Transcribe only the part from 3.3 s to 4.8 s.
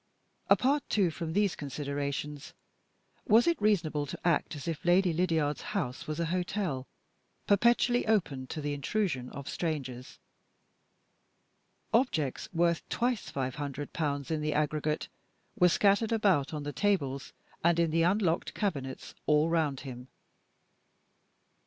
it reasonable to act as